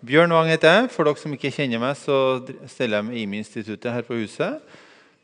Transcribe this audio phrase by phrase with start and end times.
[0.00, 0.86] Bjørn Wang heter jeg.
[0.94, 2.40] For dere som ikke kjenner meg, så
[2.72, 4.62] steller jeg med IMI-instituttet her på huset.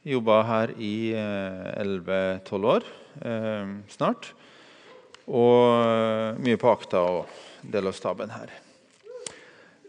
[0.04, 2.84] Jobba her i 11-12 år
[3.24, 4.28] eh, snart.
[5.24, 8.52] Og mye på akta og del av staben her.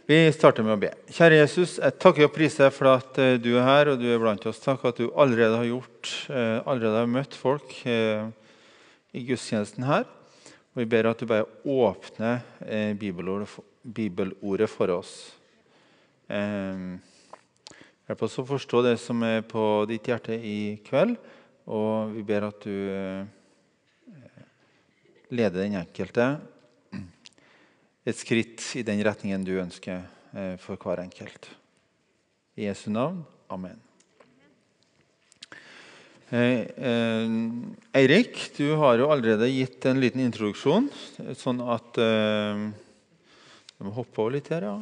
[0.08, 0.96] Vi starter med å be.
[1.12, 4.24] Kjære Jesus, jeg takker og priser for at eh, du er her og du er
[4.24, 4.64] blant oss.
[4.64, 8.30] Takk at du allerede har gjort, eh, allerede har møtt folk eh,
[9.12, 10.08] i gudstjenesten her.
[10.72, 13.52] Og vi ber at du bare åpner eh, bibelordet,
[13.88, 15.14] bibelordet, for oss.
[18.08, 21.18] Hjelp oss å forstå det som er på ditt hjerte i kveld.
[21.68, 23.26] Og vi ber at du eh,
[25.36, 26.28] leder den enkelte
[28.08, 31.50] et skritt i den retningen du ønsker eh, for hver enkelt.
[32.56, 33.20] I Jesu navn.
[33.52, 33.76] Amen.
[36.32, 36.64] Eh,
[37.96, 40.88] Eirik, du har jo allerede gitt en liten introduksjon,
[41.36, 42.00] sånn at
[43.78, 44.78] Jeg må hoppe over litt her, ja.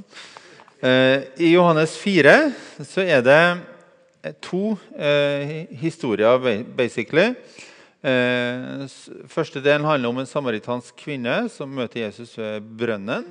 [0.80, 2.31] Eh, I Johannes 4
[2.88, 6.39] så er det to eh, historier,
[6.78, 7.34] basically.
[8.00, 8.86] Eh,
[9.28, 13.28] første delen handler om en samaritansk kvinne som møter Jesus ved brønnen.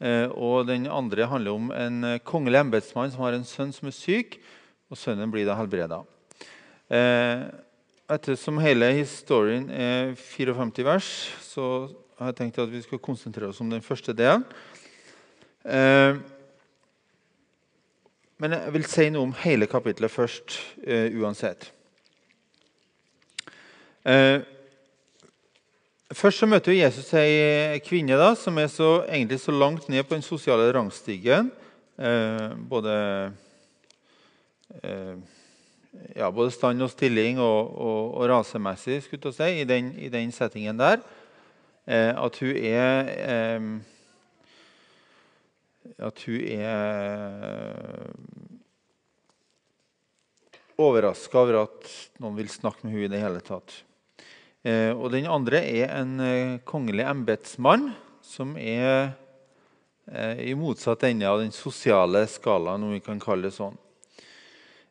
[0.00, 3.92] Eh, og Den andre handler om en eh, kongelig embetsmann som har en sønn som
[3.92, 4.38] er syk.
[4.88, 6.00] og Sønnen blir da helbreda.
[8.08, 11.08] Ettersom hele historien er 54 vers,
[11.44, 11.88] så
[12.20, 14.44] har jeg tenkt at vi skal konsentrere oss om den første delen.
[15.64, 16.20] Men
[18.52, 20.58] jeg vil si noe om hele kapittelet først,
[21.16, 21.70] uansett.
[24.04, 24.42] Eh,
[26.12, 30.18] først så møter Jesus ei kvinne da, som er så, egentlig så langt ned på
[30.18, 31.48] den sosiale rangstigen.
[31.96, 32.96] Eh, både,
[34.82, 35.16] eh,
[36.18, 40.32] ja, både stand og stilling og, og, og rasemessig skulle si, i, den, i den
[40.36, 41.00] settingen der.
[41.88, 43.70] Eh, at hun er eh,
[45.98, 48.12] At hun er
[50.80, 51.90] overraska over at
[52.22, 53.76] noen vil snakke med henne i det hele tatt.
[54.64, 57.90] Eh, og den andre er en eh, kongelig embetsmann
[58.24, 59.12] som er
[60.08, 63.78] eh, i motsatt ende av den sosiale skalaen, om vi kan kalle det sånn.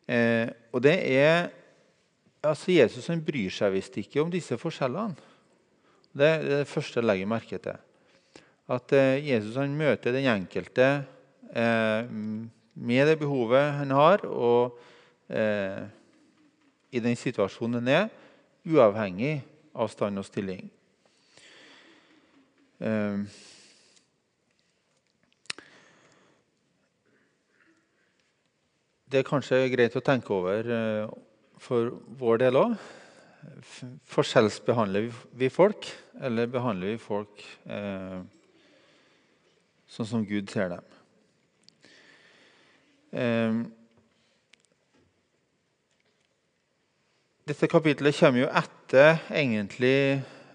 [0.04, 1.46] og det er
[2.44, 5.16] altså Jesus han bryr seg visst ikke om disse forskjellene.
[6.12, 7.78] Det er det første jeg legger merke til.
[8.70, 10.86] At Jesus han møter den enkelte
[11.54, 14.78] med det behovet han har, og
[16.94, 18.08] i den situasjonen han er,
[18.64, 19.34] uavhengig
[19.76, 20.64] av stand og stilling.
[22.80, 23.20] Eh,
[29.14, 31.10] Det er kanskje greit å tenke over eh,
[31.62, 32.72] for vår del òg.
[34.10, 35.06] Forskjellsbehandler
[35.38, 35.86] vi folk,
[36.18, 38.24] eller behandler vi folk eh,
[39.94, 40.92] sånn som Gud ser dem?
[43.14, 43.64] Eh,
[47.44, 49.98] Dette kapitlet kommer jo etter egentlig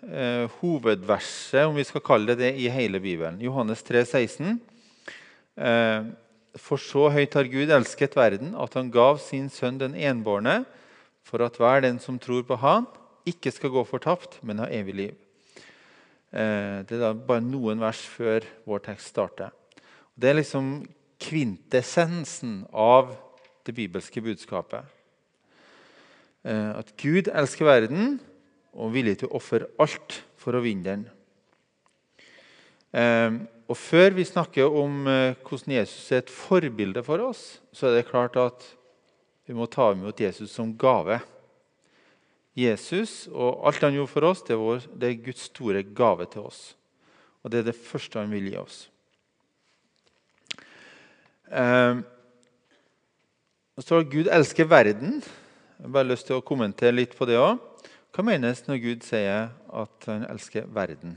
[0.10, 3.38] eh, hovedverset, om vi skal kalle det det, i hele Bibelen.
[3.46, 4.58] Johannes 3, 16.
[5.54, 6.10] Eh,
[6.58, 10.64] For så høyt har Gud elsket verden, at han gav sin sønn den enbårne,
[11.22, 12.90] for at hver den som tror på Han,
[13.30, 15.29] ikke skal gå fortapt, men ha evig liv.
[16.30, 19.54] Eh, det er da bare noen vers før vår tekst starter.
[20.14, 20.84] Det er liksom
[21.20, 23.16] kvintessensen av
[23.66, 24.86] det bibelske budskapet.
[26.46, 28.20] Eh, at Gud elsker verden
[28.76, 31.08] og er villig til å ofre alt for å vinne den.
[32.94, 38.00] Eh, og Før vi snakker om hvordan Jesus er et forbilde for oss, så er
[38.00, 38.66] det klart at
[39.46, 41.20] vi må ta imot Jesus som gave.
[42.59, 46.28] Jesus og alt han gjorde for oss, det er, vår, det er Guds store gave
[46.31, 46.62] til oss.
[47.44, 48.80] Og det er det første han vil gi oss.
[51.50, 52.02] Eh,
[53.75, 55.22] så står det Gud elsker verden.
[55.80, 57.62] Jeg har bare lyst til å kommentere litt på det òg.
[58.12, 61.16] Hva menes når Gud sier at han elsker verden?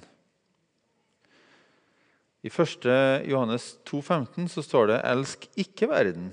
[2.42, 2.86] I 1.
[3.30, 6.32] Johannes 2,15 så står det 'elsk ikke verden'.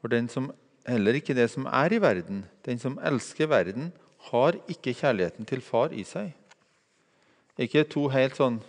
[0.00, 0.52] For den som
[0.88, 3.92] heller ikke det som er i verden, den som elsker verden,
[4.30, 6.32] har ikke kjærligheten til far i seg.
[7.58, 8.60] Ikke to helt sånn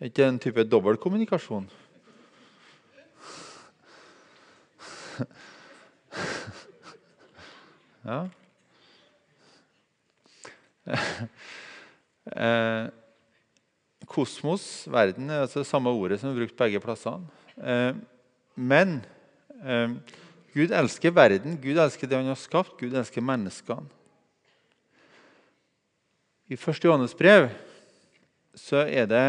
[0.00, 1.68] ikke en type dobbeltkommunikasjon?
[8.00, 8.24] Ja.
[12.30, 12.86] Eh,
[14.06, 17.26] kosmos, verden, er altså samme ordet som er brukt begge plassene.
[17.58, 17.96] Eh,
[18.54, 19.00] men
[19.64, 19.96] eh,
[20.54, 23.86] Gud elsker verden, Gud elsker det han har skapt, Gud elsker menneskene.
[26.50, 26.80] I 1.
[26.82, 27.46] Johannes brev
[28.58, 29.26] så er det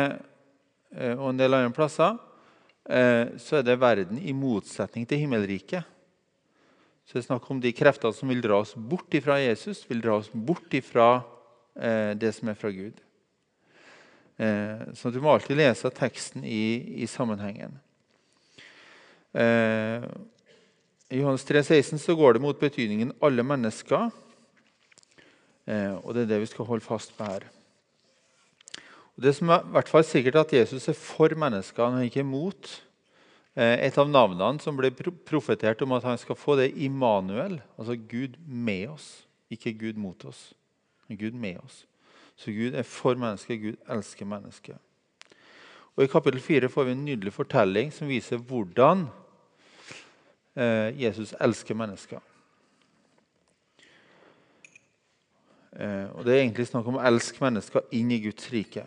[0.97, 2.15] eh, og en del andre plasser
[2.89, 5.85] eh, så er det verden i motsetning til himmelriket.
[7.05, 10.01] Så det er snakk om de kreftene som vil dra oss bort fra Jesus, vil
[10.01, 11.11] dra oss bort fra
[11.77, 12.97] eh, det som er fra Gud.
[14.97, 17.75] Så du må alltid lese teksten i, i sammenhengen.
[21.11, 24.11] I Johannes 3, 16 så går det mot betydningen 'alle mennesker'.
[25.67, 27.43] Eh, og Det er det vi skal holde fast på her.
[29.17, 32.07] Og det som er i hvert fall sikkert at Jesus er for mennesker, han er
[32.07, 32.81] ikke imot.
[33.57, 37.95] Eh, et av navnene som ble profetert om at han skal få det Immanuel, altså
[37.95, 39.25] Gud med oss.
[39.51, 40.53] Ikke Gud mot oss,
[41.09, 41.85] men Gud med oss.
[42.37, 44.77] Så Gud er for mennesket, Gud elsker mennesket.
[45.97, 49.09] Og I kapittel 4 får vi en nydelig fortelling som viser hvordan
[50.55, 52.19] Jesus elsker mennesker.
[55.71, 58.83] Eh, og Det er egentlig snakk om å elske mennesker inn i Guds rike.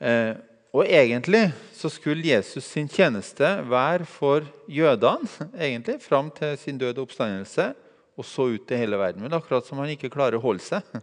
[0.00, 0.34] Eh,
[0.76, 5.28] og Egentlig så skulle Jesus sin tjeneste være for jødene
[5.68, 7.72] egentlig, fram til sin døde oppstandelse,
[8.16, 9.22] og så ut til hele verden.
[9.22, 10.84] Men akkurat som han ikke klarer å holde seg.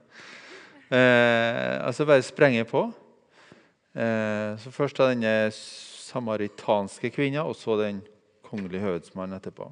[0.94, 2.84] Eh, altså bare sprenge på.
[3.98, 8.04] Eh, så Først av denne samaritanske kvinna, og så den
[8.54, 9.72] kongelige høvedsmann etterpå.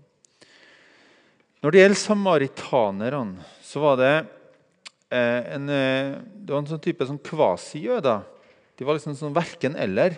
[1.62, 4.14] Når det gjelder samaritanerne, så var det
[5.14, 8.24] eh, en, eh, det var en sånn type sånn kvasijøder.
[8.80, 10.18] De var liksom sånn verken-eller.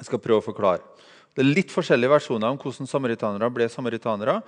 [0.00, 0.82] Jeg skal prøve å forklare.
[1.30, 4.40] Det er litt forskjellige versjoner om hvordan samaritanere ble samaritanere.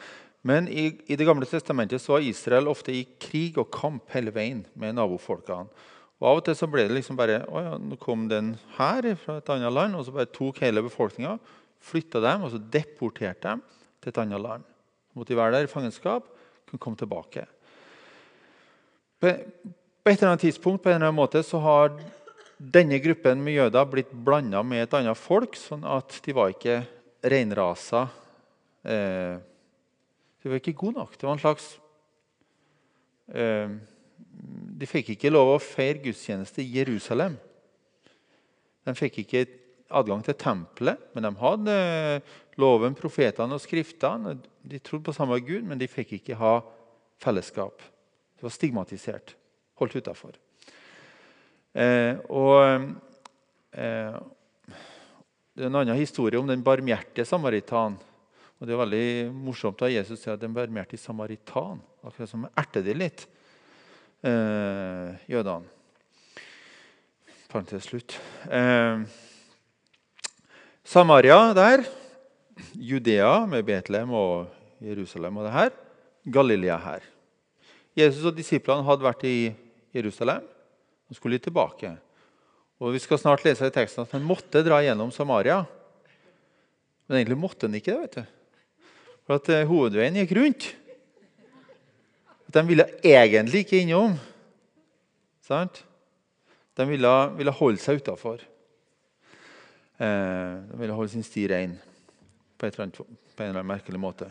[0.42, 4.34] Men i, i, Det gamle testamentet så var Israel ofte i krig og kamp hele
[4.34, 5.70] veien med nabofolkene.
[6.18, 9.06] Og Av og til så ble det liksom bare å ja, nå kom den her
[9.22, 11.36] fra et annet land, og så bare tok hele befolkninga
[11.82, 13.62] flytta dem og så deporterte dem
[14.02, 14.64] til et annet land.
[15.10, 16.26] Så måtte de være der i fangenskap,
[16.68, 17.44] kunne komme tilbake.
[19.22, 21.92] På et eller annet tidspunkt på en eller annen måte så har
[22.62, 26.80] denne gruppen med jøder blitt blanda med et annet folk, sånn at de var ikke
[27.22, 28.06] reinrasa.
[28.82, 29.38] Eh,
[30.42, 31.16] de var ikke gode nok.
[31.18, 31.68] Det var en slags
[33.30, 33.70] eh,
[34.82, 37.36] De fikk ikke lov å feire gudstjeneste i Jerusalem.
[38.82, 39.44] De fikk ikke
[39.94, 44.36] adgang til tempelet, men de hadde eh, loven, profetene og skriftene.
[44.62, 46.58] De trodde på samme Gud, men de fikk ikke ha
[47.22, 47.82] fellesskap.
[48.38, 49.34] De var stigmatisert,
[49.80, 50.38] holdt utafor.
[51.72, 52.16] Eh,
[53.72, 54.16] eh,
[55.52, 57.98] Det er en annen historie om den barmhjertige samaritan.
[58.58, 61.80] Og Det er veldig morsomt da Jesus sier at den barmhjertige samaritan.
[62.02, 63.26] Akkurat som erter de litt,
[64.22, 65.66] eh, jødene.
[67.48, 68.18] Parentes slutt.
[68.48, 69.02] Eh,
[70.84, 71.84] Samaria der.
[72.74, 74.48] Judea med Betlehem og
[74.82, 75.70] Jerusalem og det her.
[76.32, 77.04] Galilea her.
[77.96, 79.52] Jesus og disiplene hadde vært i
[79.94, 80.42] Jerusalem
[81.08, 81.94] og skulle tilbake.
[82.82, 85.62] Og Vi skal snart lese i teksten at han måtte dra gjennom Samaria.
[87.06, 88.00] Men egentlig måtte han ikke det.
[88.00, 88.22] vet du.
[89.26, 90.72] For at uh, Hovedveien gikk rundt.
[92.48, 94.18] At De ville egentlig ikke innom.
[95.46, 95.84] Sant?
[96.74, 98.42] De ville, ville holde seg utafor.
[100.02, 101.76] Eh, de ville holde sin sti rein
[102.58, 102.90] på, på, en
[103.36, 104.26] eller annen merkelig måte.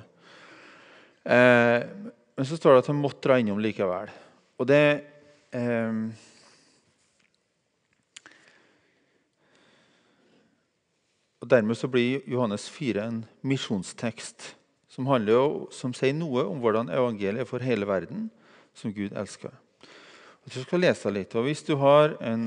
[1.23, 1.85] Eh,
[2.35, 4.11] men så står det at han måtte dra innom likevel.
[4.59, 4.83] Og det
[5.55, 6.03] eh,
[11.41, 14.51] Og Dermed så blir Johannes 4 en misjonstekst
[14.93, 18.27] som, handler, som sier noe om hvordan evangeliet er for hele verden,
[18.77, 19.49] som Gud elsker.
[20.45, 21.33] Jeg skal lese litt.
[21.33, 22.45] og Hvis du har en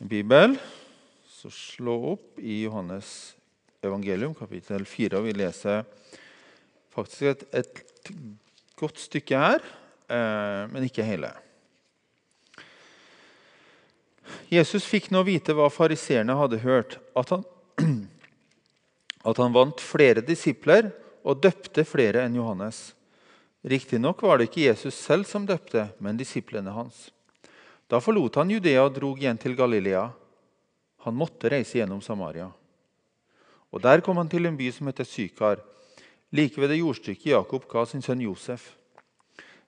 [0.00, 0.58] en bibel,
[1.36, 3.36] så slå opp i Johannes
[3.84, 5.18] evangelium, kapittel 4.
[5.18, 5.82] Og Vi leser
[6.94, 8.08] faktisk et, et
[8.80, 9.66] godt stykke her,
[10.08, 11.34] eh, men ikke hele.
[14.48, 17.44] Jesus fikk nå vite hva fariseerne hadde hørt, at han,
[19.28, 20.88] at han vant flere disipler
[21.20, 22.94] og døpte flere enn Johannes.
[23.60, 27.10] Riktignok var det ikke Jesus selv som døpte, men disiplene hans.
[27.92, 30.08] Da forlot han Judea og drog igjen til Galilea.
[31.06, 32.50] Han måtte reise gjennom Samaria.
[33.70, 35.60] Og Der kom han til en by som heter Sykar,
[36.34, 38.72] like ved det jordstykket Jakob ga sin sønn Josef.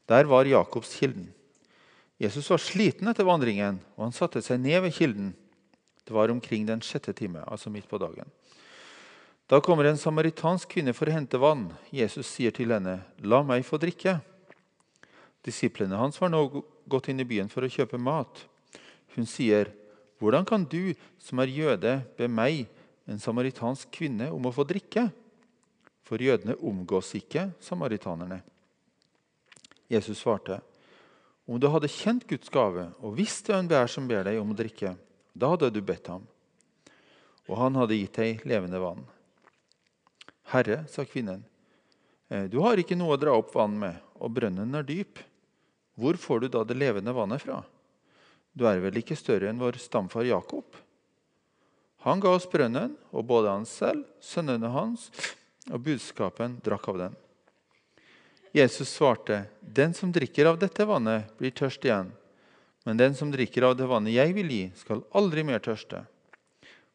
[0.08, 1.28] Der var Jakobs kilden.
[2.18, 5.30] Jesus var sliten etter vandringen, og han satte seg ned ved kilden.
[6.02, 8.26] Det var omkring den sjette time, altså midt på dagen.
[9.48, 11.68] Da kommer en samaritansk kvinne for å hente vann.
[11.94, 14.20] Jesus sier til henne, 'La meg få drikke.'
[15.44, 18.44] Disiplene hans var nå gått inn i byen for å kjøpe mat.
[19.14, 19.70] Hun sier,
[20.18, 22.66] 'Hvordan kan du, som er jøde, be meg,
[23.06, 25.10] en samaritansk kvinne, om å få drikke?'
[26.02, 28.40] For jødene omgås ikke samaritanerne.
[29.88, 30.60] Jesus svarte,
[31.48, 34.50] Om du hadde kjent Guds gave og visst hvem det er som ber deg om
[34.52, 34.96] å drikke,
[35.32, 36.26] da hadde du bedt ham,
[37.48, 39.06] og han hadde gitt deg levende vann.
[40.52, 41.44] Herre, sa kvinnen,
[42.28, 45.20] «Eh, du har ikke noe å dra opp vann med, og brønnen er dyp.
[45.96, 47.62] Hvor får du da det levende vannet fra?
[48.58, 50.66] Du er vel ikke større enn vår stamfar Jakob?
[52.02, 55.08] Han ga oss brønnen, og både han selv, sønnene hans
[55.68, 57.16] og budskapen drakk av den.
[58.56, 62.12] Jesus svarte, 'Den som drikker av dette vannet, blir tørst igjen.'
[62.84, 66.06] 'Men den som drikker av det vannet jeg vil gi, skal aldri mer tørste.'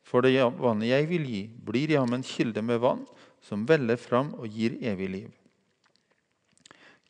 [0.04, 3.08] 'For det vannet jeg vil gi, blir i ham en kilde med vann'
[3.42, 5.32] som veller fram og gir evig liv.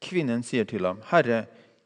[0.01, 1.47] Kvinnen sier til ham, 'Herre,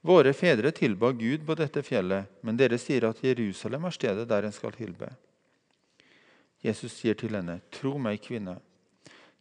[0.00, 4.46] Våre fedre tilba Gud på dette fjellet, men dere sier at Jerusalem er stedet der
[4.46, 5.10] en skal tilbe.
[6.62, 8.58] Jesus sier til henne, 'Tro meg, kvinne.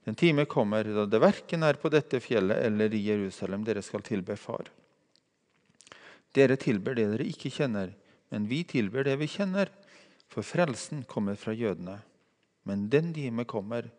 [0.05, 4.01] Den time kommer da det verken er på dette fjellet eller i Jerusalem dere skal
[4.01, 4.71] tilbe Far.'
[6.33, 7.93] Dere tilber det dere ikke kjenner,
[8.29, 9.69] men vi tilber det vi kjenner,
[10.27, 12.01] for frelsen kommer fra jødene.
[12.63, 13.89] Men den time kommer,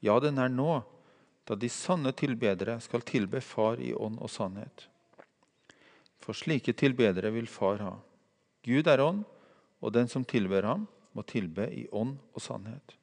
[0.00, 0.84] ja, den er nå,
[1.44, 4.86] da de sanne tilbedere skal tilbe Far i ånd og sannhet.
[6.22, 7.96] For slike tilbedere vil Far ha.
[8.62, 9.24] Gud er ånd,
[9.82, 12.94] og den som tilber ham, må tilbe i ånd og sannhet.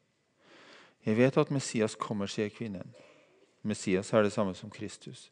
[1.05, 2.95] Jeg vet at Messias kommer, sier kvinnen.
[3.61, 5.27] Messias er det samme som Kristus.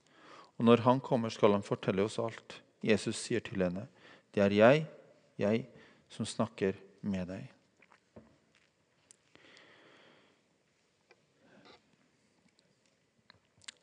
[0.60, 2.60] Og når han kommer, skal han fortelle oss alt.
[2.84, 3.88] Jesus sier til henne,
[4.34, 4.88] 'Det er jeg,
[5.38, 5.66] jeg,
[6.10, 7.48] som snakker med deg'.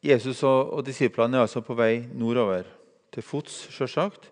[0.02, 2.83] Jesus og disiplene er altså på vei nordover
[3.14, 4.28] til fots, sjølsagt.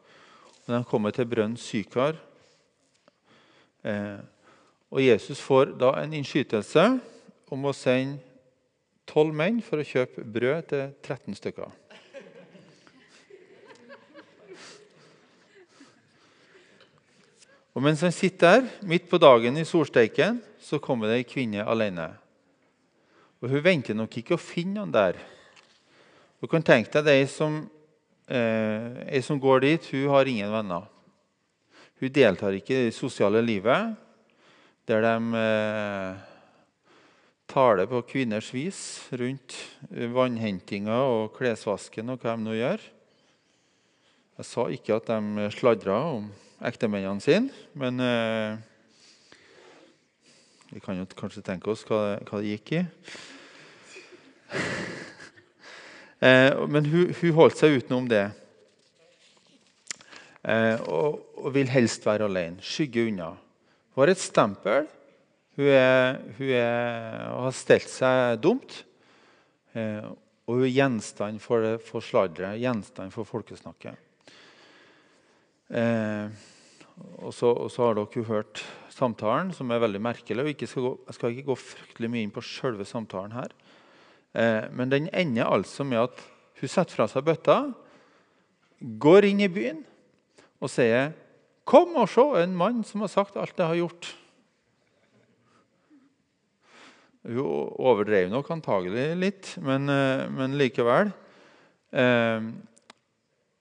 [0.66, 2.18] Når de kommer til brønnen Sykar.
[3.82, 4.20] Eh,
[4.92, 6.84] og Jesus får da en innskytelse
[7.52, 8.20] om å sende
[9.08, 11.78] tolv menn for å kjøpe brød til 13 stykker.
[17.72, 21.64] Og Mens han sitter der midt på dagen i solsteiken, så kommer det ei kvinne
[21.64, 22.10] alene.
[23.40, 25.16] Og Hun venter nok ikke å finne han der.
[26.40, 27.62] Du kan tenke deg de som
[28.26, 30.86] Eh, som går dit, hun har ingen venner.
[32.00, 33.94] Hun deltar ikke i det sosiale livet,
[34.86, 36.22] der de eh,
[37.50, 38.80] taler på kvinners vis
[39.18, 39.56] rundt
[39.90, 42.86] vannhentinga og klesvasken og hva de nå gjør.
[44.40, 46.30] Jeg sa ikke at de sladra om
[46.62, 48.56] ektemennene sine, men eh,
[50.72, 52.82] vi kan jo kanskje tenke oss hva hva det gikk i.
[56.22, 58.28] Eh, men hun, hun, holdt seg utenom det.
[60.46, 62.62] Eh, og, og, vil helst være alene.
[62.62, 63.32] Skygge unna.
[63.92, 64.86] Hun har et stempel.
[65.58, 68.84] Hun, er, hun er, har stelt seg dumt.
[69.74, 70.06] Eh,
[70.46, 73.98] og hun er gjenstand for, for sladderet, gjenstand for folkesnakket.
[75.72, 76.48] Eh,
[77.22, 78.62] og, så, og, så, har dere hørt
[78.92, 80.44] samtalen, som er veldig merkelig.
[80.44, 83.54] og skal gå, Jeg skal ikke gå fryktelig mye inn på selve samtalen her.
[84.32, 86.22] Eh, men den ender altså med at
[86.60, 87.58] hun setter fra seg bøtta,
[88.80, 89.82] går inn i byen
[90.62, 91.12] og sier
[91.64, 94.14] 'Kom og se en mann som har sagt alt jeg har gjort'.
[97.22, 101.12] Hun overdrev nok antagelig litt, men, eh, men likevel.
[101.92, 102.40] Eh,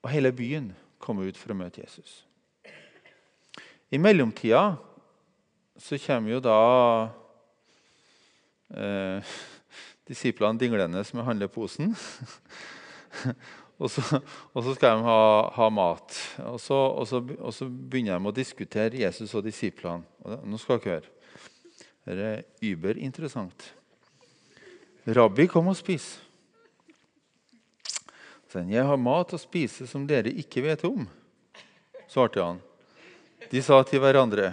[0.01, 2.23] og hele byen kom ut for å møte Jesus.
[3.91, 4.77] I mellomtida
[5.77, 7.11] så kommer jo da
[10.11, 11.95] disiplene dinglende med handleposen.
[13.81, 14.03] og, så,
[14.53, 15.19] og, så, skal de ha,
[15.55, 16.17] ha mat.
[16.51, 20.03] Og så, og, så, og så, begynner de å diskutere Jesus og disiplene.
[20.43, 21.15] Nå skal dere høre.
[22.01, 23.69] Dette er überinteressant.
[25.05, 26.15] Rabbi, kom og spis.
[28.51, 31.05] Så jeg har mat å spise som dere ikke vet om,
[32.11, 32.59] svarte han.
[33.51, 34.51] De sa til hverandre,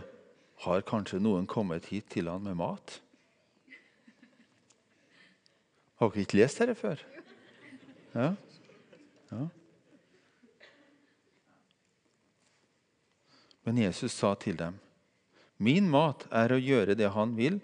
[0.62, 2.98] har kanskje noen kommet hit til han med mat?
[5.98, 7.00] Har dere ikke lest dette før?
[8.14, 8.28] Ja?
[9.32, 9.46] ja.
[13.66, 14.78] Men Jesus sa til dem,
[15.58, 17.60] 'Min mat er å gjøre det Han vil,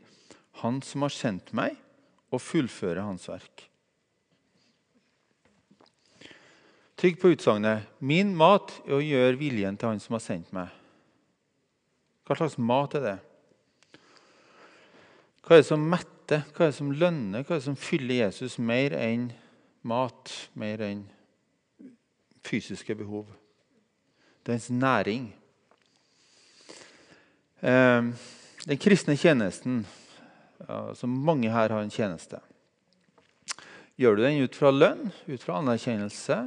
[0.60, 1.78] Han som har sendt meg,
[2.34, 3.68] og fullføre Hans verk.'
[6.98, 10.74] Trygg på utsagnet 'Min mat er å gjøre viljen til Han som har sendt meg'.
[12.26, 13.18] Hva slags mat er det?
[15.44, 18.22] Hva er det som metter, hva er det som lønner, hva er det som fyller
[18.22, 19.28] Jesus mer enn
[19.84, 21.02] mat, mer enn
[22.44, 23.26] fysiske behov?
[24.44, 25.28] Det er ens næring.
[27.60, 28.08] Eh,
[28.64, 29.84] den kristne tjenesten
[30.94, 32.38] som Mange her har en tjeneste.
[34.00, 36.38] Gjør du den ut fra lønn, ut fra anerkjennelse,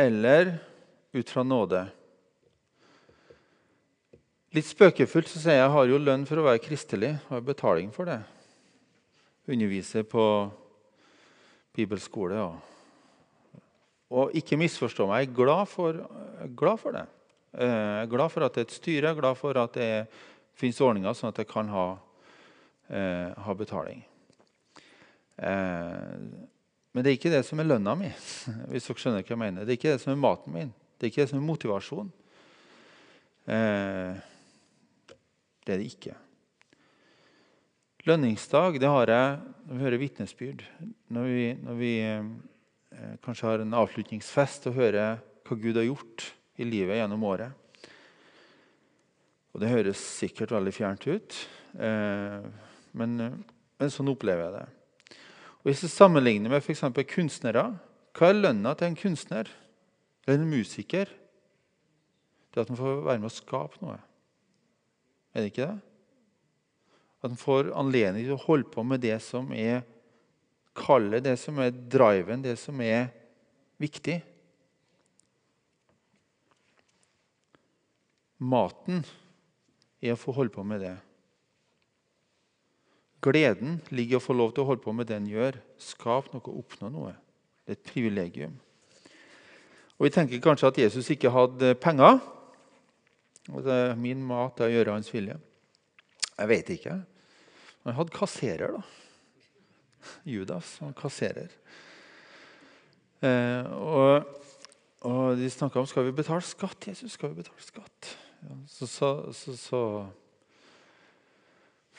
[0.00, 0.56] eller
[1.12, 1.84] ut fra nåde?
[4.50, 7.12] Litt spøkefullt så sier jeg jeg har jo lønn for å være kristelig.
[7.28, 8.18] Har betaling for det.
[9.46, 10.24] Underviser på
[11.78, 12.40] bibelskole.
[12.42, 13.60] Og,
[14.10, 16.00] og ikke misforstå meg, jeg er glad for,
[16.58, 17.04] glad for det.
[17.54, 19.78] Eh, jeg er glad for at det er et styre, jeg er glad for at
[19.78, 19.90] det
[20.58, 21.84] finnes ordninger sånn at jeg kan ha,
[22.90, 24.02] eh, ha betaling.
[25.38, 26.16] Eh,
[26.90, 28.10] men det er ikke det som er lønna mi.
[28.72, 29.62] hvis dere skjønner hva jeg mener.
[29.62, 30.74] Det er ikke det som er maten min.
[30.98, 32.10] Det er ikke det som er motivasjon.
[33.46, 34.26] Eh,
[35.64, 36.16] det er det ikke.
[38.08, 39.32] Lønningsdag det har jeg
[39.66, 40.62] når vi hører vitnesbyrd.
[41.12, 46.30] Når vi, når vi eh, kanskje har en avslutningsfest og hører hva Gud har gjort
[46.60, 47.52] i livet gjennom året.
[49.52, 51.38] Og Det høres sikkert veldig fjernt ut,
[51.76, 52.44] eh,
[52.96, 55.16] men, men, sånn opplever jeg det.
[55.60, 56.86] Og Hvis jeg sammenligner med f.eks.
[57.10, 57.66] kunstnere
[58.16, 59.50] Hva er lønna til en kunstner
[60.26, 61.10] eller en musiker?
[62.50, 63.98] Det er at man får være med å skape noe.
[65.34, 65.78] Er det ikke det?
[67.20, 69.82] At en får anledning til å holde på med det som er
[70.76, 73.10] kallet, det som er driven, det som er
[73.80, 74.20] viktig.
[78.40, 79.04] Maten
[80.00, 80.96] er å få holde på med det.
[83.20, 85.58] Gleden ligger i å få lov til å holde på med det en gjør.
[85.76, 87.12] Skap noe, oppnå noe.
[87.66, 88.54] Det er et privilegium.
[89.98, 92.16] Og Vi tenker kanskje at Jesus ikke hadde penger.
[93.50, 95.36] Og det er min mat er å gjøre hans vilje.
[96.36, 96.96] Jeg vet ikke.
[97.84, 98.82] Han hadde kasserer, da.
[100.28, 101.52] Judas han kasserer.
[103.20, 104.24] Eh, og,
[105.04, 106.88] og, de snakka om skal vi betale skatt.
[106.88, 108.14] Jesus, skal vi betale skatt?
[108.40, 109.82] Ja, så, så, så, så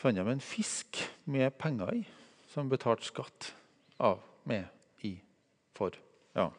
[0.01, 2.03] fant de en fisk med penger i,
[2.53, 3.51] som betalte skatt
[4.01, 4.65] av, med,
[5.05, 5.13] i,
[5.77, 5.93] for.
[6.33, 6.49] Ja.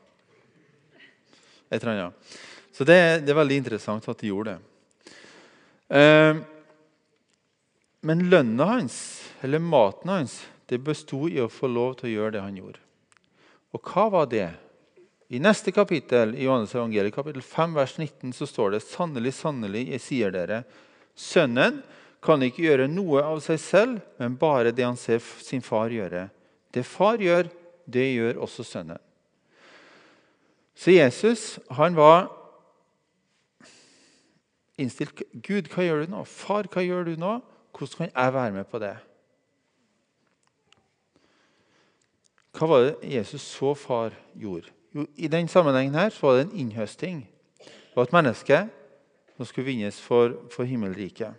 [1.72, 2.36] Et eller annet.
[2.72, 4.71] Så det, det er veldig interessant at de gjorde det.
[5.92, 6.36] Eh,
[8.00, 8.96] men lønna hans,
[9.44, 12.80] eller maten hans, det besto i å få lov til å gjøre det han gjorde.
[13.76, 14.48] Og hva var det?
[15.32, 19.86] I neste kapittel, i Johannes evangeliet, kapittel 5, vers 19, så står det sannelig, sannelig,
[19.94, 20.62] jeg sier dere,
[21.16, 21.82] sønnen
[22.22, 26.26] kan ikke gjøre noe av seg selv, men bare det han ser sin far gjøre.
[26.72, 27.48] Det far gjør,
[27.84, 29.00] det gjør også sønnen.
[30.72, 32.30] Så Jesus han var
[34.80, 36.24] innstilt Gud, hva gjør du nå?
[36.28, 37.38] Far, hva gjør du nå?
[37.72, 38.94] Hvordan kan jeg være med på det?
[42.52, 44.72] Hva var det Jesus så far gjorde?
[44.92, 47.22] Jo, I den sammenhengen her så var det en innhøsting.
[47.58, 48.58] Det var et menneske
[49.36, 51.32] som skulle vinnes for, for himmelriket.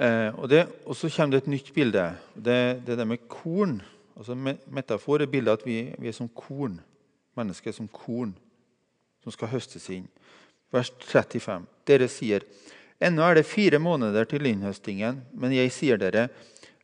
[0.00, 2.04] Eh, og, det, og, så kommer det et nytt bilde.
[2.36, 3.80] Det, er det med korn.
[4.16, 6.80] Altså Metafor er bildet at vi, vi er som korn.
[7.36, 8.36] Mennesker som korn
[9.24, 10.06] som skal høstes inn.
[10.74, 11.66] Vers 35.
[11.88, 12.46] Dere sier,
[13.02, 16.28] ennå er det fire måneder til innhøstingen, men jeg sier dere,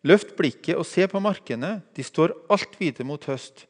[0.06, 1.80] løft blikket og se på markene.
[1.94, 3.66] De står alt hvite mot høst.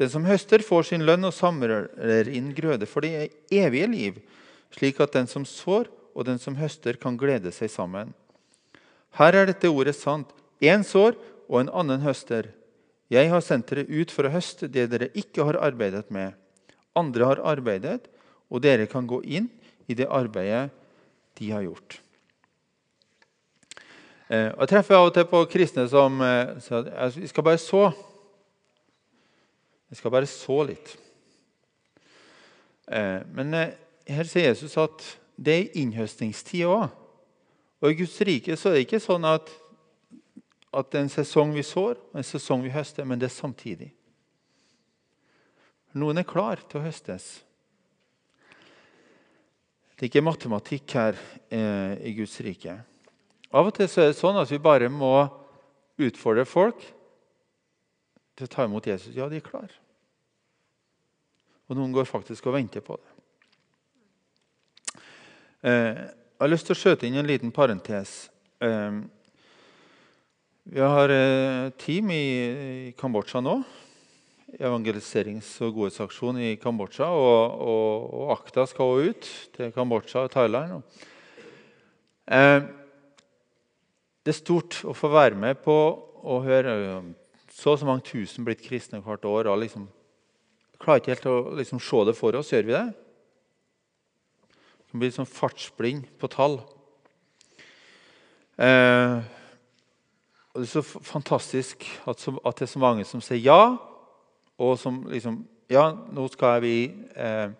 [0.00, 1.90] Den som høster, får sin lønn og samler
[2.32, 4.20] inn grøde for det evige liv,
[4.72, 8.14] slik at den som sår og den som høster, kan glede seg sammen.
[9.18, 10.30] Her er dette ordet sant.
[10.62, 11.16] Én sår
[11.50, 12.52] og en annen høster.
[13.10, 16.36] Jeg har sendt dere ut for å høste det dere ikke har arbeidet med.
[16.98, 18.08] Andre har arbeidet,
[18.50, 19.46] og dere kan gå inn
[19.90, 20.70] i det arbeidet
[21.38, 22.00] de har gjort.
[24.30, 27.58] Eh, Jeg treffer av og til på kristne som eh, sier at vi skal bare
[27.58, 27.88] så.
[29.90, 30.92] Vi skal bare så litt.
[32.90, 33.54] Eh, men
[34.06, 35.02] her sier Jesus at
[35.40, 36.90] det er innhøstningstid òg.
[37.80, 39.48] Og I Guds rike så er det ikke sånn at,
[40.76, 43.34] at det er en sesong vi sår og en sesong vi høster, men det er
[43.34, 43.88] samtidig.
[45.98, 47.40] Noen er klar til å høstes.
[49.96, 51.18] Det er ikke matematikk her
[51.50, 52.76] eh, i Guds rike.
[53.50, 55.12] Av og til er det sånn at vi bare må
[56.00, 56.78] utfordre folk
[58.38, 59.12] til å ta imot Jesus.
[59.16, 59.74] Ja, de er klar.
[61.68, 63.10] Og noen går faktisk og venter på det.
[65.60, 68.30] Eh, jeg har lyst til å skjøte inn en liten parentes.
[68.62, 69.02] Eh,
[70.70, 72.24] vi har et team i,
[72.86, 73.58] i Kambodsja nå.
[74.58, 77.06] Evangeliserings- og godhetsaksjon i Kambodsja.
[77.06, 80.82] Og, og, og, Akta skal også ut til Kambodsja og Thailand.
[82.30, 82.60] Eh,
[84.20, 85.76] det er stort å få være med på
[86.20, 86.74] å høre
[87.50, 89.48] så og så mange tusen blitt kristne hvert år.
[89.50, 89.88] og liksom,
[90.80, 92.52] klarer ikke helt å liksom, se det for oss.
[92.52, 92.86] Gjør vi det?
[94.90, 96.60] Vi blir sånn fartsblind på tall.
[98.60, 99.20] Eh,
[100.50, 103.78] og Det er så fantastisk at, så, at, det er så mange som sier ja,
[104.60, 107.52] og som liksom Ja, nå skal vi eh,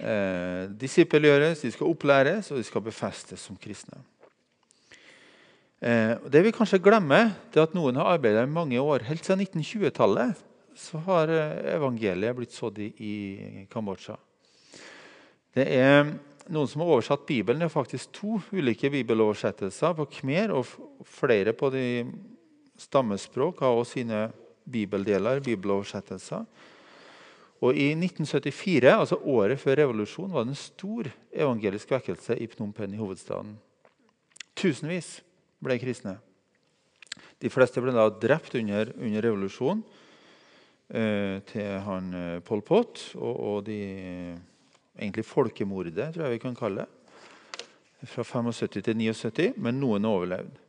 [0.00, 3.98] eh, disippelgjøres, de skal opplæres, og de skal befestes som kristne.
[5.84, 9.04] Eh, det vi kanskje glemmer, det er at noen har arbeidet i mange år.
[9.04, 10.40] Helt siden 1920-tallet
[10.76, 13.12] så har eh, evangeliet blitt sådd i,
[13.68, 14.16] Kambodsja.
[15.56, 16.08] Det er
[16.52, 17.60] noen som har oversatt Bibelen.
[17.60, 21.86] Det er faktisk to ulike bibeloversettelser på khmer, og flere på de
[22.80, 24.24] stammespråk har også sine
[24.72, 26.44] bibeldeler, bibeloversettelser.
[27.64, 32.72] Og I 1974, altså året før revolusjonen, var det en stor evangelisk vekkelse i Phnom
[32.76, 33.54] Penh, i hovedstaden.
[34.56, 35.20] Tusenvis
[35.64, 36.18] ble kristne.
[37.40, 39.82] De fleste ble da drept under, under revolusjonen
[40.88, 43.80] eh, til han eh, Pol Pot og, og de
[44.96, 46.92] egentlig folkemordet, tror jeg vi kan kalle det.
[48.06, 50.60] Fra 75 til 79, men noen overlevde.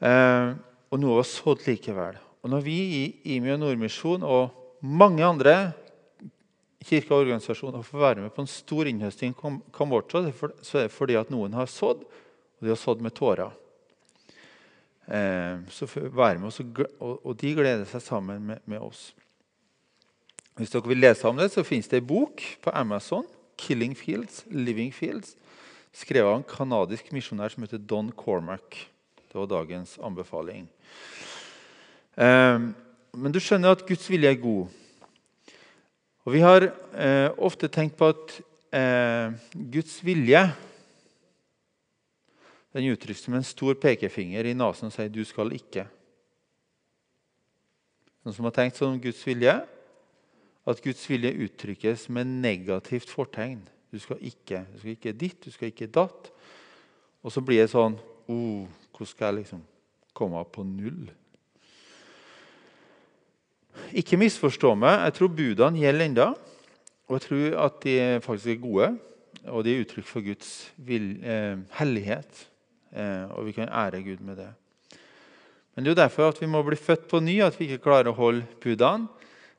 [0.00, 0.56] Eh,
[0.88, 2.16] og noe var sådd likevel.
[2.42, 3.02] Og når vi i
[3.34, 5.54] IMI og Nordmisjon og mange andre
[6.86, 10.28] kirker og organisasjoner får være med på en stor innhøsting i Kambodsja,
[10.62, 13.50] så er det fordi at noen har sådd, og de har sådd med tårer.
[15.08, 16.60] Eh, så være med oss,
[17.00, 19.10] og, de gleder seg sammen med, oss.
[20.58, 23.26] Hvis dere vil lese om det, så finnes det en bok på Amazon.
[23.58, 25.34] 'Killing Fields', 'Living Fields',
[25.92, 28.86] skrevet av en kanadisk misjonær som heter Don Cormack.
[29.26, 30.68] Det var dagens anbefaling.
[32.18, 32.72] Um,
[33.14, 34.74] men du skjønner at Guds vilje er god.
[36.26, 38.32] Og Vi har eh, ofte tenkt på at
[38.74, 40.42] eh, Guds vilje
[42.76, 45.86] den uttrykkes som en stor pekefinger i nesen og sier 'du skal ikke'.
[48.24, 49.56] Noen som har tenkt sånn om Guds vilje?
[50.68, 53.62] at Guds vilje uttrykkes med negativt fortegn.
[53.92, 56.28] Du skal ikke du skal ikke ditt, du skal ikke datt.
[57.22, 57.96] Og så blir det sånn
[58.28, 59.62] oh, Hvordan skal jeg liksom
[60.16, 61.08] komme på null?
[63.96, 65.04] Ikke misforstå meg.
[65.06, 66.28] Jeg tror budene gjelder enda,
[67.08, 68.88] Og jeg tror at de faktisk er gode,
[69.48, 72.46] og de er uttrykk for Guds vil, eh, hellighet.
[72.92, 74.48] Eh, og vi kan ære Gud med det.
[75.74, 77.82] Men det er jo derfor at vi må bli født på ny, at vi ikke
[77.82, 79.08] klarer å holde budene.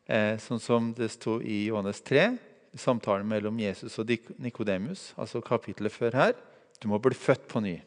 [0.07, 2.37] Eh, sånn som det sto i Johannes 3,
[2.75, 5.13] samtalen mellom Jesus og Nikodemus.
[5.17, 6.33] Altså kapittelet før her.
[6.81, 7.81] Du må bli født på ny.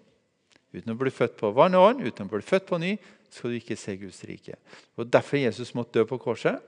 [0.74, 2.96] Uten å bli født på vann og ånd, uten å bli født på ny,
[3.32, 4.58] skal du ikke se Guds rike.
[4.96, 6.60] Og Derfor Jesus måtte dø på korset,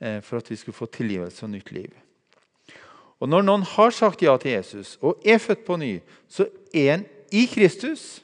[0.00, 1.92] eh, for at vi skulle få tilgivelse og nytt liv.
[3.20, 6.94] Og Når noen har sagt ja til Jesus og er født på ny, så er
[6.94, 8.22] en i Kristus.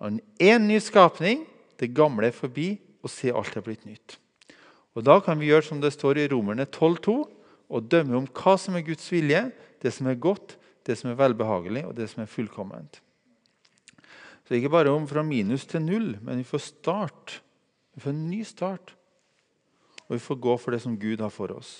[0.00, 1.46] Han er en ny skapning.
[1.80, 4.18] Det gamle er forbi, og se alt er blitt nytt.
[4.94, 7.24] Og Da kan vi gjøre som det står i Romerne 12,2,
[7.70, 9.50] og dømme om hva som er Guds vilje,
[9.82, 13.00] det som er godt, det som er velbehagelig, og det som er fullkomment.
[14.44, 17.38] Så det er ikke bare om fra minus til null, men vi får start.
[17.96, 18.92] Vi får en ny start.
[20.04, 21.78] Og vi får gå for det som Gud har for oss.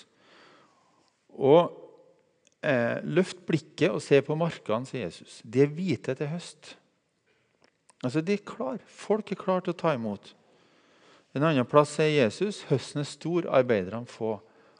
[1.29, 1.69] Og
[2.65, 5.43] eh, Løft blikket og se på markene, sier Jesus.
[5.45, 6.73] De er hvite til høst.
[8.01, 8.81] Altså, De er klar.
[8.89, 10.33] Folk er klare til å ta imot.
[11.35, 14.39] En annen plass sier Jesus høsten er stor, arbeiderne få.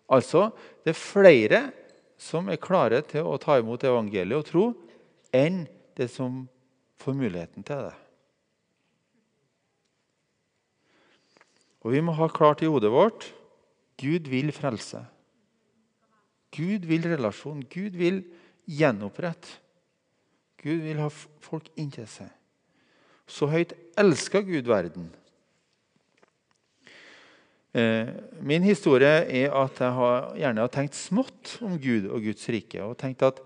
[0.09, 0.49] Altså,
[0.85, 1.61] det er flere
[2.17, 4.65] som er klare til å ta imot evangeliet og tro,
[5.35, 5.65] enn
[5.99, 6.45] det som
[7.01, 7.95] får muligheten til det.
[11.85, 13.27] Og Vi må ha klart i hodet vårt
[14.01, 15.05] Gud vil frelse.
[16.51, 17.61] Gud vil relasjon.
[17.69, 18.23] Gud vil
[18.67, 19.59] gjenopprette.
[20.59, 22.31] Gud vil ha folk inntil seg.
[23.27, 25.11] Så høyt elsker Gud verden
[27.75, 28.07] Eh,
[28.39, 32.79] min historie er at jeg har, gjerne har tenkt smått om Gud og Guds rike.
[32.85, 33.41] Og tenkt at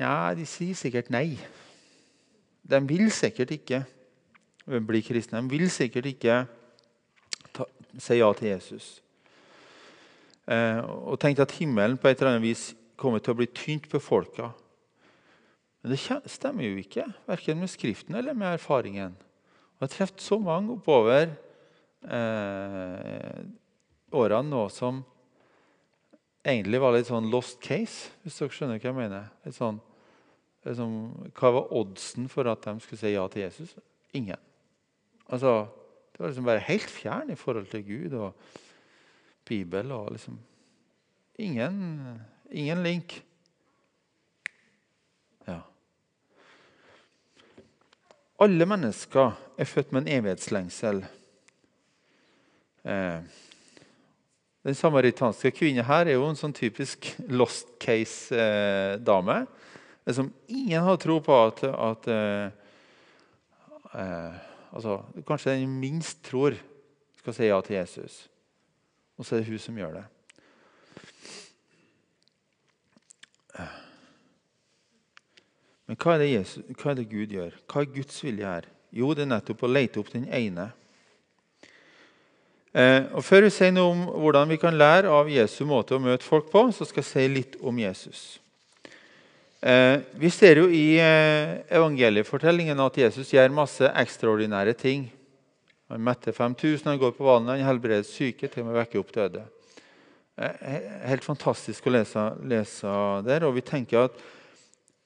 [0.00, 1.36] ja, de sier sikkert nei.
[2.68, 3.82] De vil sikkert ikke
[4.66, 5.40] bli kristne.
[5.40, 6.42] De vil sikkert ikke
[7.56, 7.66] ta,
[7.98, 8.88] si ja til Jesus.
[10.48, 13.88] Eh, og tenkte at himmelen på et eller annet vis kommer til å bli tynt
[13.90, 14.50] på folka.
[15.82, 19.14] Men det stemmer jo ikke, verken med Skriften eller med erfaringen.
[19.78, 21.28] Jeg har truffet så mange oppover
[22.02, 23.44] eh,
[24.10, 25.04] årene nå som
[26.42, 29.28] egentlig var litt sånn lost case, hvis dere skjønner hva jeg mener.
[29.46, 29.78] Litt sånn,
[30.68, 30.94] liksom,
[31.38, 33.74] hva var oddsen for at de skulle si ja til Jesus?
[34.16, 34.40] Ingen.
[35.28, 35.66] Altså,
[36.12, 38.16] det var liksom bare helt fjern i forhold til Gud.
[38.18, 38.32] og
[39.48, 40.38] Bibel og liksom
[41.38, 42.02] Ingen,
[42.50, 43.24] ingen link.
[45.46, 45.60] Ja.
[48.40, 51.04] Alle mennesker er født med en evighetslengsel.
[52.84, 53.20] Eh,
[54.66, 59.38] den samaritanske kvinnen her er jo en sånn typisk lost case-dame.
[59.38, 59.67] Eh,
[60.16, 62.50] som ingen har tro på at, at eh,
[63.92, 64.38] eh,
[64.72, 66.56] altså, Kanskje den minst tror
[67.18, 68.22] skal si ja til Jesus.
[69.18, 70.06] Og så er det hun som gjør det.
[75.88, 77.54] Men hva er, Jesus, hva er det Gud gjør?
[77.64, 78.66] Hva er Guds vilje her?
[78.92, 80.68] Jo, det er nettopp å lete opp den ene.
[82.76, 86.02] Eh, og Før vi sier noe om hvordan vi kan lære av Jesu måte å
[86.02, 88.20] møte folk på, så skal jeg si litt om Jesus.
[89.58, 95.08] Eh, vi ser jo i eh, evangeliefortellingen at Jesus gjør masse ekstraordinære ting.
[95.90, 99.10] Han metter 5000, han går på vannet, han helbreder syke, til og med vekker opp
[99.16, 99.42] døde.
[100.38, 102.92] Eh, helt fantastisk å lese, lese
[103.26, 103.48] der.
[103.48, 104.20] Og vi tenker at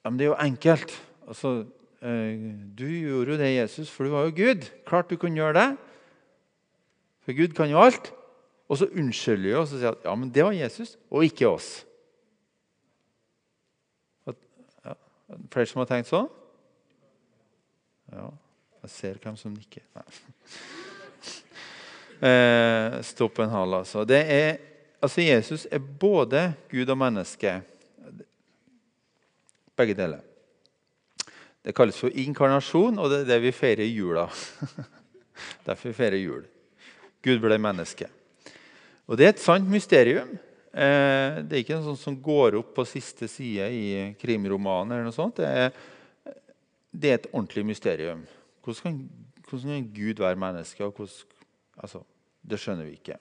[0.02, 0.92] ja, det er jo enkelt.
[1.24, 1.62] Altså,
[2.02, 4.66] du gjorde jo det, Jesus, for du var jo Gud.
[4.84, 5.68] Klart du kunne gjøre det.
[7.22, 8.10] For Gud kan jo alt.
[8.66, 11.46] Og så unnskylder vi oss og sier at ja, men det var Jesus, og ikke
[11.46, 11.70] oss.
[15.52, 16.28] Flere som har tenkt sånn?
[18.12, 18.28] Ja,
[18.82, 19.84] jeg ser hvem som nikker.
[22.22, 24.04] Eh, stopp en hal, altså.
[24.06, 24.60] Det er,
[25.02, 25.24] altså.
[25.24, 27.56] Jesus er både Gud og menneske.
[29.74, 30.20] Begge deler.
[31.66, 34.28] Det kalles for inkarnasjon, og det er det vi feirer i jula.
[35.66, 36.46] Derfor vi feirer jul.
[37.26, 38.06] Gud ble menneske.
[39.10, 40.30] Og Det er et sant mysterium.
[40.72, 43.84] Eh, det er ikke noe sånt som går opp på siste side i
[44.20, 44.94] krimromanen.
[44.94, 45.36] eller noe sånt.
[45.36, 45.74] Det er,
[46.92, 48.24] det er, et ordentlig mysterium.
[48.64, 48.96] Hvordan kan,
[49.48, 50.84] hvordan kan Gud være menneske?
[50.84, 51.44] Hvordan,
[51.76, 52.02] altså,
[52.42, 53.18] det skjønner vi ikke.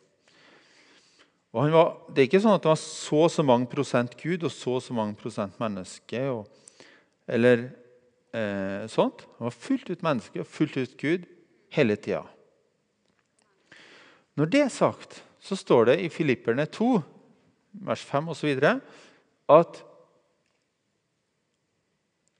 [1.51, 4.53] Var, det er ikke sånn at han var så og så mange prosent Gud og
[4.55, 6.23] så og så mange prosent menneske.
[6.31, 6.47] Og,
[7.27, 7.67] eller
[8.31, 9.27] eh, sånt.
[9.37, 11.27] Han var fullt ut menneske og fullt ut Gud
[11.75, 12.23] hele tida.
[14.39, 16.93] Når det er sagt, så står det i Filipperne 2
[17.71, 18.63] vers 5 osv.
[19.51, 19.83] at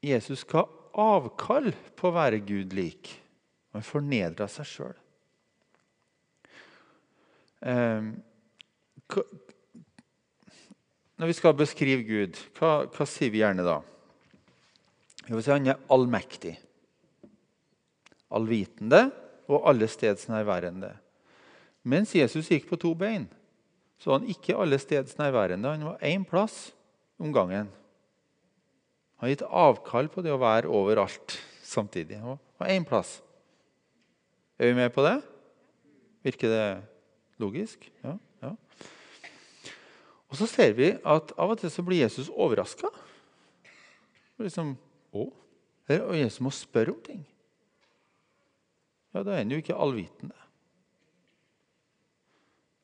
[0.01, 0.67] Jesus skal
[0.97, 3.13] avkall på å være Gud lik.
[3.71, 4.97] Han fornedra seg sjøl.
[7.61, 8.09] Eh,
[11.21, 13.77] når vi skal beskrive Gud, hva, hva sier vi gjerne da?
[15.29, 16.55] Jo, si Han er allmektig,
[18.33, 19.03] allvitende
[19.51, 20.89] og allestedsnærværende.
[21.83, 23.29] Mens Jesus gikk på to bein,
[24.01, 25.69] så var han ikke alle steds nærværende.
[25.69, 26.71] Han var én plass
[27.21, 27.69] om gangen.
[29.21, 32.17] Han har gitt avkall på det å være overalt samtidig.
[32.17, 33.19] Han var én plass.
[34.57, 35.19] Er vi med på det?
[36.25, 36.65] Virker det
[37.41, 37.85] logisk?
[38.01, 38.15] Ja.
[38.41, 38.55] ja.
[40.33, 42.89] Og så ser vi at av og til så blir Jesus overraska.
[44.41, 44.73] Liksom?
[45.13, 47.21] Og Jesus må spørre om ting.
[49.13, 50.40] Ja, Da er han jo ikke allvitende.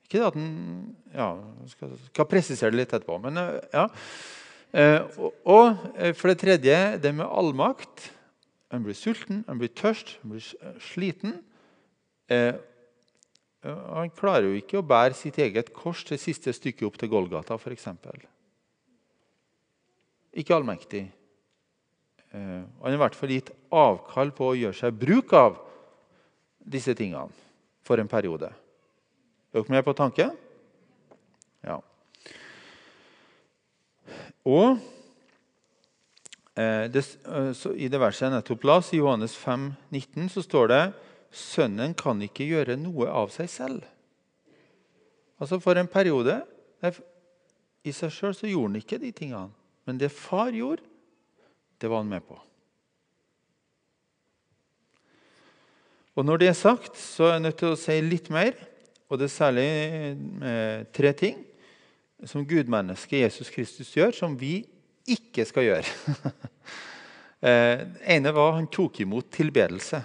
[0.07, 0.51] Ikke at den
[1.11, 1.33] ja,
[1.67, 3.17] skal, skal presisere det litt etterpå.
[3.19, 3.87] Men eh, ja.
[4.71, 8.07] Eh, og, og, eh, for det tredje, det med allmakt.
[8.71, 10.47] Han blir sulten, han blir tørst, han blir
[10.83, 11.37] sliten.
[12.31, 12.55] Eh,
[13.67, 17.57] han klarer jo ikke å bære sitt eget kors til siste stykke opp til Golgata,
[17.59, 17.89] f.eks.
[20.39, 21.03] Ikke allmektig.
[22.31, 25.59] Eh, han har i hvert fall gitt avkall på å gjøre seg bruk av
[26.63, 27.31] disse tingene
[27.87, 28.53] for en periode.
[29.53, 30.33] Er dere med på tanken?
[31.63, 31.79] Ja.
[34.47, 34.77] Og
[36.55, 40.71] eh, det, eh, I det verset jeg nettopp las, i Johannes 5, 19, så står
[40.71, 40.81] det
[41.37, 43.87] Sønnen kan ikke gjøre noe av seg selv.
[45.37, 46.39] Altså For en periode
[47.85, 49.51] i seg sjøl så gjorde han ikke de tingene.
[49.87, 50.83] Men det far gjorde,
[51.79, 52.39] det var han med på.
[56.17, 58.55] Og Når det er sagt, så er jeg nødt til å si litt mer.
[59.07, 59.67] Og det er særlig
[60.43, 61.39] eh, tre ting
[62.27, 64.65] som gudmennesket Jesus Kristus gjør, som vi
[65.07, 66.23] ikke skal gjøre.
[67.47, 67.85] eh,
[68.17, 70.01] ene var han tok imot tilbedelse.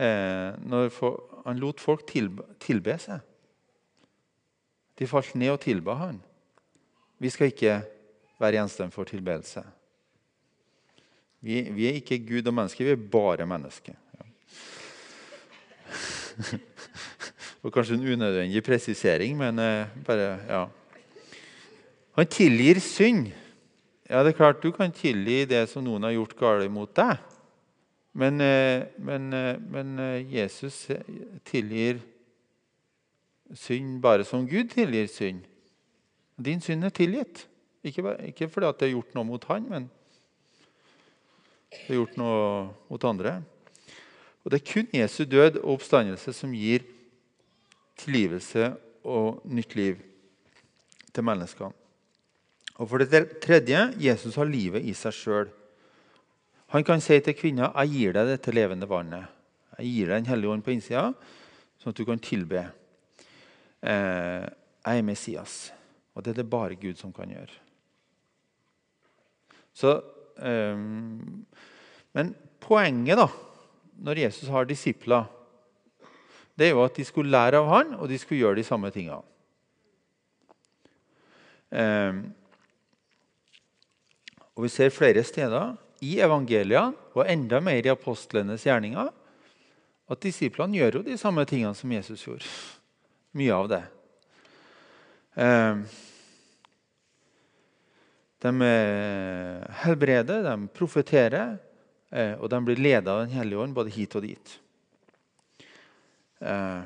[0.00, 0.58] Eh,
[1.44, 3.22] han lot folk tilbe, tilbe seg.
[4.98, 6.18] De falt ned og tilba han.
[7.20, 7.78] Vi skal ikke
[8.40, 9.62] være gjenstand for tilbedelse.
[11.40, 13.96] Vi, vi, er ikke Gud og menneske, vi er bare mennesker.
[17.64, 20.66] Og kanskje en unødvendig presisering, men eh, bare Ja.
[22.16, 23.30] Han tilgir synd.
[24.10, 27.18] Ja, det er klart Du kan tilgi det som noen har gjort galt mot deg.
[28.12, 29.98] Men, eh, men, eh, men,
[30.30, 30.88] Jesus
[31.44, 32.00] tilgir
[33.54, 35.44] synd bare som Gud tilgir synd.
[36.36, 37.46] Din synd er tilgitt.
[37.84, 39.90] Ikke, ikke fordi det er gjort noe mot han, men
[41.70, 43.42] det er gjort noe mot andre.
[44.44, 46.86] Og Det er kun Jesu død og oppstandelse som gir
[48.00, 48.72] tilgivelse
[49.04, 50.00] og nytt liv
[51.12, 51.74] til menneskene.
[52.80, 55.50] Og For det tredje Jesus har livet i seg sjøl.
[56.72, 59.28] Han kan si til kvinna jeg gir deg dette levende vannet.
[59.78, 61.10] Jeg gir deg Den hellige ånd på innsida,
[61.80, 62.62] sånn at du kan tilbe.
[63.82, 64.46] Eh,
[64.86, 65.72] jeg er Messias.
[66.14, 67.52] Og det er det bare Gud som kan gjøre.
[69.76, 70.00] Så,
[70.40, 70.76] eh,
[72.16, 73.28] men poenget da,
[74.00, 75.28] når Jesus har disipler,
[76.58, 78.90] det er jo at de skulle lære av han, og de skulle gjøre de samme
[78.92, 79.22] tingene.
[81.70, 82.24] Um,
[84.56, 89.08] og Vi ser flere steder i evangeliene og enda mer i apostlenes gjerninger
[90.10, 92.48] at disiplene gjør jo de samme tingene som Jesus gjorde.
[93.38, 93.82] Mye av det.
[95.38, 95.84] Um,
[98.42, 98.70] de
[99.84, 101.58] helbreder, de profeterer,
[102.10, 104.54] og de blir ledet av Den hellige ånd både hit og dit.
[106.40, 106.82] Eh,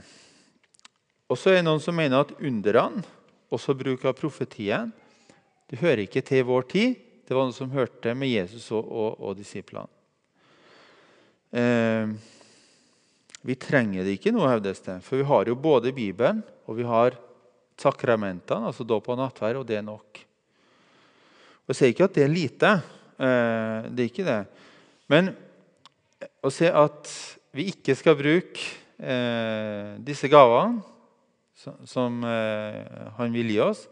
[1.30, 3.04] og så er det noen som mener at underne,
[3.54, 4.90] også bruk av profetien,
[5.70, 6.96] det hører ikke til vår tid.
[7.24, 9.88] Det var noe som hørte med Jesus og, og, og disiplene.
[11.54, 12.10] Eh,
[13.44, 14.98] vi trenger det ikke nå, hevdes det.
[15.06, 17.16] For vi har jo både Bibelen og vi har
[17.80, 20.20] sakramentene, altså dåp og nattverd, og det er nok.
[21.64, 22.70] Og Jeg sier ikke at det er lite.
[23.16, 24.40] Eh, det er ikke det.
[25.14, 25.30] Men
[26.42, 27.10] å se at
[27.54, 28.64] vi ikke skal bruke
[28.98, 30.82] eh, disse gavene
[31.86, 33.84] som eh, han vil gi oss,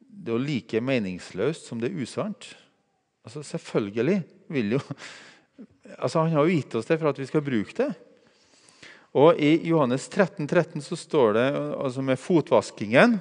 [0.00, 2.48] det er jo like meningsløst som det er usant.
[3.26, 4.20] Altså, selvfølgelig
[4.54, 4.80] vil jo
[5.98, 7.90] altså, Han har jo gitt oss det for at vi skal bruke det.
[9.16, 13.18] Og I Johannes 13, 13 så står det altså med fotvaskingen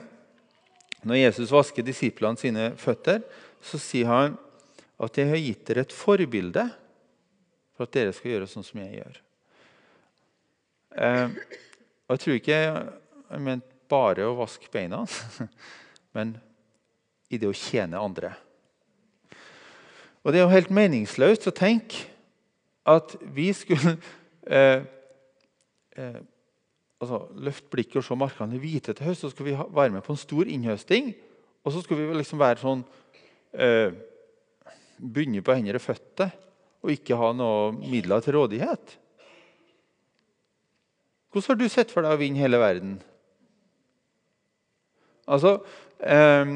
[1.05, 3.21] når Jesus vasker disiplene sine føtter,
[3.61, 4.37] så sier han
[4.97, 6.65] at 'jeg har gitt dere et forbilde
[7.75, 9.21] for at dere skal gjøre sånn som jeg gjør'.
[10.95, 11.29] Eh,
[12.07, 15.03] og Jeg tror ikke jeg mente bare å vaske beina,
[16.15, 16.37] men
[17.29, 18.33] i det å tjene andre.
[20.23, 22.07] Og Det er jo helt meningsløst å tenke
[22.85, 23.95] at vi skulle
[24.47, 24.85] eh,
[25.97, 26.21] eh,
[27.01, 30.13] altså, løfte blikket og se markene hvite til høst, så skal vi være med på
[30.13, 31.13] en stor innhøsting.
[31.65, 32.83] Og så skal vi liksom være sånn
[33.53, 33.93] eh,
[34.95, 36.29] Bunde på hender og føtter
[36.85, 38.93] og ikke ha noe midler til rådighet.
[41.33, 42.99] Hvordan har du sett for deg å vinne hele verden?
[45.25, 45.57] Altså
[45.99, 46.53] eh,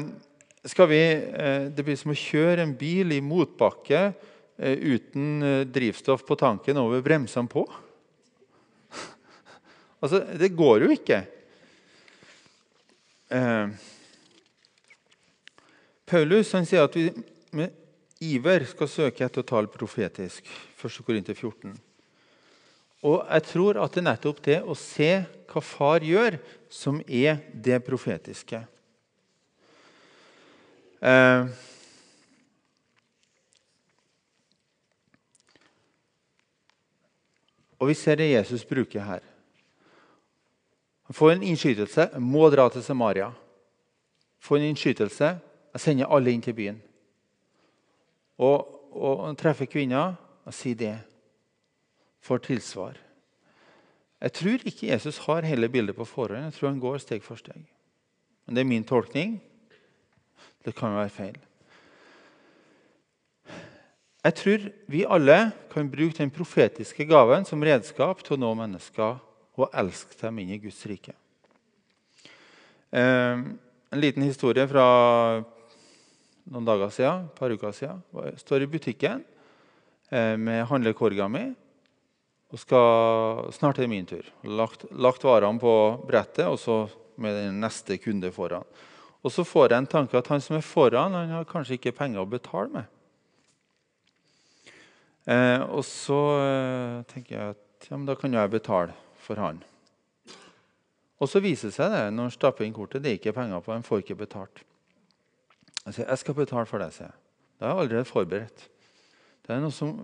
[0.70, 5.66] skal vi, eh, Det blir som å kjøre en bil i motbakke eh, uten eh,
[5.66, 7.66] drivstoff på tanken over bremsene på.
[10.00, 11.16] Altså, det går jo ikke.
[13.36, 13.88] Eh,
[16.08, 17.66] Paulus sier at vi
[18.20, 20.44] iver skal søke etter å tale profetisk.
[20.76, 21.00] 1.
[21.06, 21.72] Korinter 14.
[23.00, 25.08] Og jeg tror at det er nettopp det å se
[25.50, 26.36] hva far gjør,
[26.68, 28.60] som er det profetiske.
[31.00, 31.48] Eh,
[37.80, 39.24] og vi ser det Jesus bruker her.
[41.08, 42.10] Han får en innskytelse.
[42.20, 43.32] Må dra til Samaria.
[44.44, 45.32] Får en innskytelse.
[45.72, 46.76] Jeg sender alle inn til byen.
[48.40, 48.64] Og,
[48.96, 50.16] og treffer kvinner
[50.48, 50.96] og sier det.
[52.24, 52.96] Får tilsvar.
[54.20, 56.48] Jeg tror ikke Jesus har hele bildet på forhånd.
[56.48, 57.62] Jeg tror han går steg for steg.
[58.46, 59.38] Men Det er min tolkning.
[60.64, 61.38] Det kan være feil.
[64.20, 69.16] Jeg tror vi alle kan bruke den profetiske gaven som redskap til å nå mennesker
[69.56, 71.14] og elske dem inn i Guds rike.
[72.92, 73.40] Eh,
[73.90, 74.84] en liten historie fra
[76.50, 78.02] noen dager siden, et par uker siden.
[78.26, 79.24] Jeg står i butikken
[80.10, 81.48] eh, med handlekorga mi
[82.50, 84.26] og skal snart er min tur.
[84.42, 85.74] Lagt, lagt varene på
[86.06, 86.82] brettet og så
[87.20, 88.66] med den neste kunde foran.
[89.22, 91.94] Og så får jeg en tanke at han som er foran, han har kanskje ikke
[91.94, 92.96] penger å betale med.
[95.30, 99.60] Eh, og så eh, tenker jeg at ja, da kan jeg betale for han.
[101.20, 103.62] Og så viser det seg det når han stapper inn kortet, det er ikke penger
[103.62, 104.64] på, han får ikke betalt.
[105.86, 107.18] Jeg sier jeg skal betale for deg', sier jeg.
[107.60, 108.66] Da er jeg allerede forberedt.
[109.46, 109.96] Det er noe som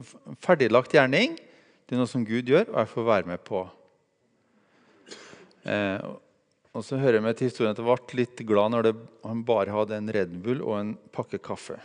[0.43, 1.37] ferdiglagt gjerning.
[1.87, 3.61] Det er noe som Gud gjør, og jeg får være med på.
[5.67, 6.01] Eh,
[6.77, 9.45] og så hører jeg med til historien at jeg ble litt glad når det, han
[9.49, 11.79] bare hadde en Red Bull og en pakke kaffe.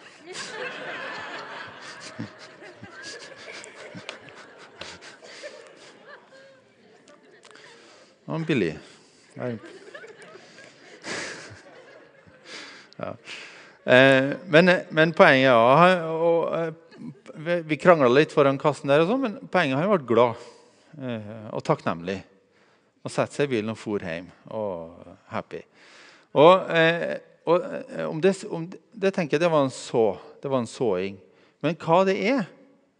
[8.22, 8.74] Det var billig.
[13.84, 17.08] Men, men, poenget og, og,
[17.66, 20.44] Vi krangla litt foran kassen, der, og sånn, men poenget har vært glad
[21.02, 22.20] eh, og takknemlig.
[23.02, 24.28] Og satte seg i bilen og for hjem.
[24.54, 25.64] Og happy.
[26.38, 27.18] Og, eh,
[27.50, 30.06] og eh, om, det, om det, tenker jeg det var en så.
[30.42, 31.18] Det var en såing.
[31.66, 32.46] Men hva det er,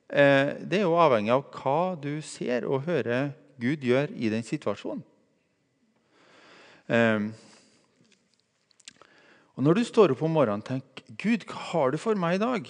[0.10, 4.44] eh, det er jo avhengig av hva du ser og hører Gud gjør i den
[4.46, 5.06] situasjonen.
[9.62, 12.42] Og Når du står opp om morgenen tenk Gud, hva har du for meg i
[12.42, 12.70] dag?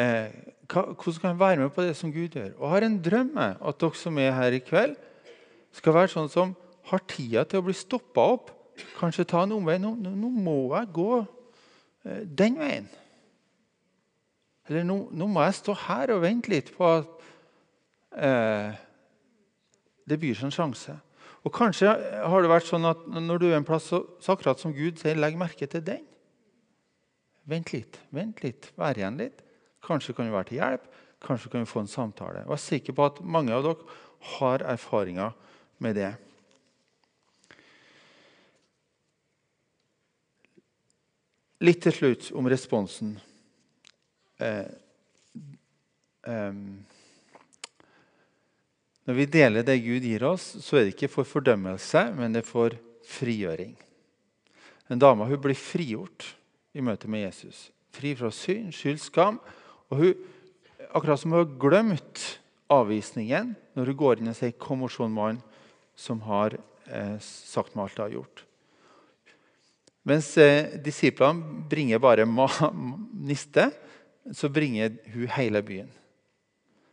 [0.00, 0.30] Eh,
[0.64, 2.54] hva, hvordan kan jeg være med på det som Gud gjør?
[2.56, 4.94] Og har en drøm at dere som er her i kveld,
[5.76, 6.54] skal være sånn som
[6.88, 8.48] har tida til å bli stoppa opp.
[8.96, 9.76] Kanskje ta en omvei.
[9.82, 12.88] Nå, nå må jeg gå eh, den veien.
[14.72, 17.28] Eller nå, nå, må jeg stå her og vente litt på at
[18.16, 18.72] eh,
[20.08, 20.96] det byr seg en sjanse.
[21.46, 24.60] Og Kanskje har det vært sånn at når du er en plass, så, så akkurat
[24.60, 26.04] som Gud sier, legg merke til den.
[27.48, 29.40] Vent litt, vent litt, vær igjen litt.
[29.84, 30.84] Kanskje kan du være til hjelp,
[31.24, 32.44] kanskje kan vi få en samtale.
[32.44, 33.96] Og Jeg er sikker på at mange av dere
[34.36, 35.32] har erfaringer
[35.80, 36.12] med det.
[41.64, 43.16] Litt til slutt om responsen.
[44.40, 44.68] Eh,
[46.28, 46.62] eh,
[49.08, 52.42] når vi deler det Gud gir oss, så er det ikke for fordømmelse, men det
[52.42, 52.74] er for
[53.10, 53.72] frigjøring.
[54.90, 56.34] En dame hun blir frigjort
[56.76, 57.68] i møte med Jesus.
[57.94, 59.40] Fri fra synd, skyld, skam.
[59.90, 60.28] Og hun,
[60.90, 62.26] akkurat som hun har glemt
[62.70, 65.42] avvisningen når hun går inn og sier 'Kom og se en mann
[65.96, 68.44] som har eh, sagt meg alt jeg har gjort'.
[70.04, 73.70] Mens eh, disiplene bringer bare niste,
[74.32, 75.90] så bringer hun hele byen.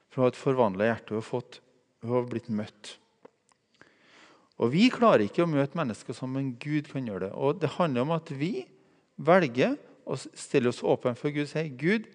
[0.10, 1.10] For hun har et forvandla hjerte.
[1.14, 1.62] Hun har fått
[2.04, 2.96] hun har blitt møtt.
[4.58, 7.34] Og Vi klarer ikke å møte mennesker som en Gud kan gjøre det.
[7.34, 8.66] Og Det handler om at vi
[9.18, 9.78] velger
[10.08, 12.08] å stille oss åpne for Gud og si Gud,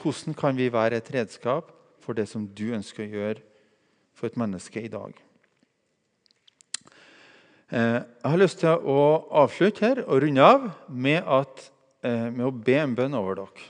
[0.00, 3.42] hvordan kan vi være et redskap for det som du ønsker å gjøre
[4.16, 5.12] for et menneske i dag?
[7.70, 9.02] Eh, jeg har lyst til å
[9.42, 11.68] avslutte her og runde av med, at,
[12.02, 13.68] eh, med å be en bønn over dere.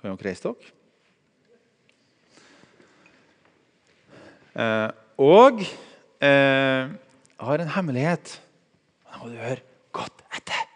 [0.00, 0.79] Kan dere reise dere?
[5.20, 5.62] Og
[6.20, 6.90] eh,
[7.40, 8.34] har en hemmelighet.
[9.10, 9.62] Nå må du høre
[9.96, 10.66] godt etter.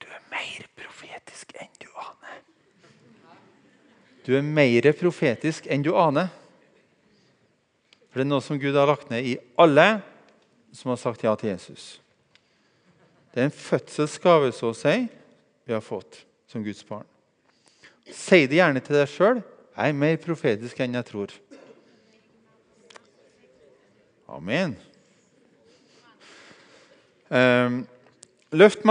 [0.00, 2.40] Du er mer profetisk enn du aner.
[4.26, 6.32] Du er mer profetisk enn du aner.
[8.08, 9.98] For det er noe som Gud har lagt ned i alle
[10.76, 11.98] som har sagt ja til Jesus.
[13.32, 14.94] Det er en fødselsgave så å si,
[15.68, 17.04] vi har fått som Guds barn.
[18.08, 19.42] Si det gjerne til deg sjøl.
[19.76, 21.32] Jeg er mer profetisk enn jeg tror.
[24.32, 24.72] Amen.
[27.28, 27.82] Um,
[28.56, 28.86] løft,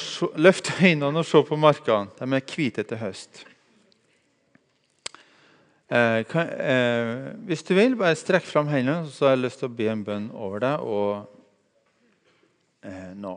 [0.00, 2.08] se, løft, øynene og se på markene.
[2.16, 3.44] De er hvite til høst.
[5.90, 9.68] Uh, kan, uh, hvis du vil, bare strekk fram hendene, så har jeg lyst til
[9.68, 11.14] å be en bønn over deg og
[12.88, 13.36] uh, nå.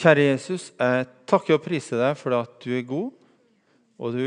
[0.00, 3.19] Kjære Jesus, jeg takker og priser deg for at du er god
[4.00, 4.26] og du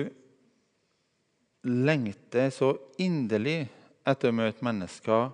[1.63, 3.63] lengter så inderlig
[4.05, 5.31] etter å møte mennesker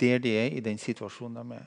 [0.00, 1.66] der de er, i den situasjonen de er.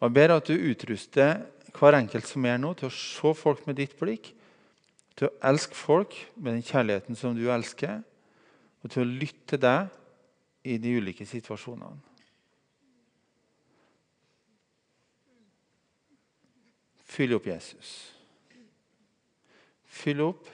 [0.00, 1.42] Og Jeg ber at du utruster
[1.76, 4.30] hver enkelt som er nå, til å se folk med ditt blikk,
[5.18, 8.00] til å elske folk med den kjærligheten som du elsker,
[8.80, 9.90] og til å lytte til deg
[10.70, 11.98] i de ulike situasjonene.
[17.10, 17.90] Fyll opp Jesus.
[19.90, 20.46] Fyll opp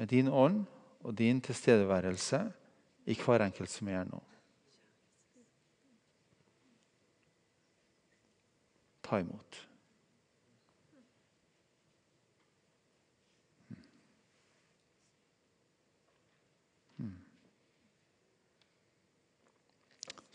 [0.00, 0.62] med din ånd
[1.04, 2.40] og din tilstedeværelse
[3.04, 4.22] i hver enkelt som er her nå.
[9.04, 9.66] Ta imot.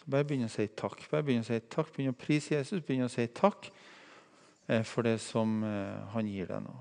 [0.05, 1.07] Bare begynn å si takk.
[1.09, 3.71] Bare begynn å si takk, begynn å prise Jesus, begynn å si takk
[4.69, 6.75] eh, for det som eh, han gir deg nå.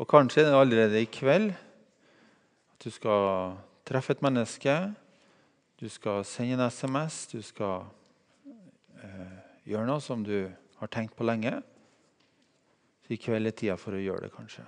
[0.00, 4.74] Og kanskje er det allerede i kveld at du skal treffe et menneske.
[5.80, 7.84] Du skal sende en SMS, du skal
[9.02, 9.38] eh,
[9.68, 11.58] gjøre noe som du har tenkt på lenge.
[13.02, 14.64] Så i kveld er tida for å gjøre det, kanskje.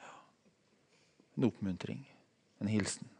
[0.00, 0.14] Ja.
[1.36, 2.02] En oppmuntring,
[2.60, 3.15] en hilsen.